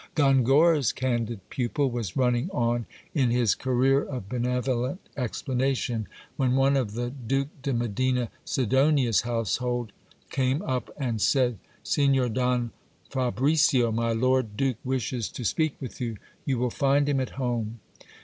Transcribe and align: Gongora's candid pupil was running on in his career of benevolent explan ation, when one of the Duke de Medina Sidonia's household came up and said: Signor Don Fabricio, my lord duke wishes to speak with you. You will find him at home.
Gongora's 0.15 0.91
candid 0.91 1.47
pupil 1.51 1.91
was 1.91 2.17
running 2.17 2.49
on 2.49 2.87
in 3.13 3.29
his 3.29 3.53
career 3.53 4.01
of 4.01 4.29
benevolent 4.29 4.99
explan 5.15 5.61
ation, 5.61 6.07
when 6.37 6.55
one 6.55 6.75
of 6.75 6.95
the 6.95 7.11
Duke 7.11 7.49
de 7.61 7.71
Medina 7.71 8.31
Sidonia's 8.43 9.21
household 9.21 9.91
came 10.31 10.63
up 10.63 10.91
and 10.97 11.21
said: 11.21 11.59
Signor 11.83 12.29
Don 12.29 12.71
Fabricio, 13.11 13.91
my 13.91 14.11
lord 14.11 14.57
duke 14.57 14.77
wishes 14.83 15.29
to 15.29 15.43
speak 15.45 15.75
with 15.79 16.01
you. 16.01 16.17
You 16.45 16.57
will 16.57 16.71
find 16.71 17.07
him 17.07 17.19
at 17.19 17.37
home. 17.37 17.79